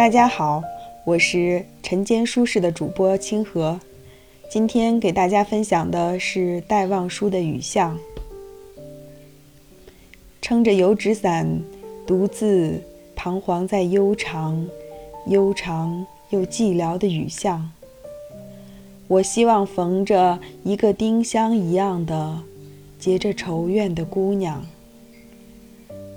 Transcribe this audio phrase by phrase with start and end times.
[0.00, 0.64] 大家好，
[1.04, 3.78] 我是晨间书室的主播清河，
[4.50, 7.98] 今天给大家分享的是戴望舒的《雨巷》。
[10.40, 11.60] 撑着油纸伞，
[12.06, 12.82] 独自
[13.14, 14.66] 彷徨在悠长、
[15.26, 17.70] 悠长又寂寥的雨巷。
[19.06, 22.38] 我希望逢着一个丁香一样的、
[22.98, 24.64] 结着愁怨的姑娘。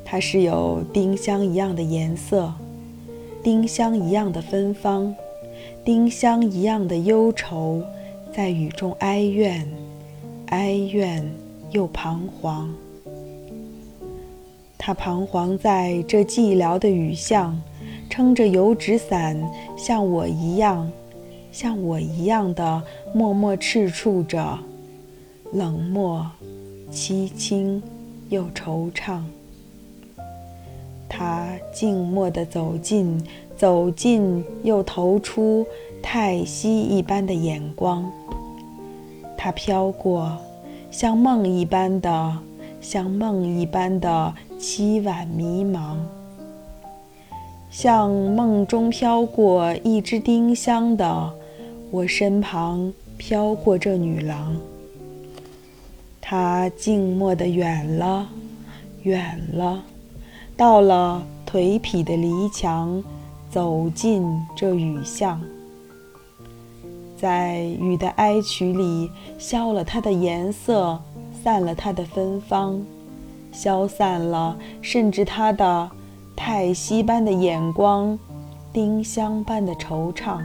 [0.05, 2.53] 她是有丁香一样的颜色，
[3.43, 5.13] 丁香一样的芬芳，
[5.83, 7.83] 丁香一样的忧愁，
[8.33, 9.67] 在雨中哀怨，
[10.45, 11.29] 哀怨
[11.71, 12.73] 又彷徨。
[14.77, 17.61] 她彷徨在这寂寥的雨巷，
[18.09, 19.37] 撑着油纸伞，
[19.77, 20.89] 像我一样。
[21.51, 22.81] 像我一样的
[23.13, 24.57] 默默赤触着，
[25.51, 26.25] 冷漠、
[26.91, 27.83] 凄清
[28.29, 29.21] 又惆怅。
[31.07, 33.21] 他静默地走近，
[33.55, 35.65] 走近又投出
[36.01, 38.11] 太息一般的眼光。
[39.37, 40.37] 他飘过，
[40.89, 42.37] 像梦一般的，
[42.81, 45.97] 像梦一般的凄婉迷茫。
[47.69, 51.33] 像梦中飘过一只丁香的。
[51.91, 54.55] 我身旁飘过这女郎，
[56.19, 58.27] 她静默地远了，
[59.03, 59.83] 远了，
[60.55, 63.03] 到了颓圮的篱墙，
[63.49, 64.23] 走进
[64.55, 65.41] 这雨巷，
[67.17, 70.99] 在雨的哀曲里消了它的颜色，
[71.43, 72.79] 散了它的芬芳，
[73.51, 75.89] 消散了，甚至它的
[76.35, 78.17] 太息般的眼光，
[78.71, 80.39] 丁香般的惆怅。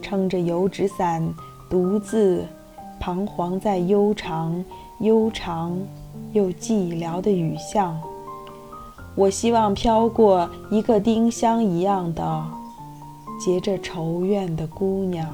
[0.00, 1.28] 撑着油纸伞，
[1.68, 2.46] 独自
[3.00, 4.64] 彷徨在悠长、
[5.00, 5.76] 悠长
[6.32, 8.00] 又寂寥的雨巷。
[9.18, 12.44] 我希望飘过一个丁香一样的、
[13.44, 15.26] 结着愁怨的姑娘。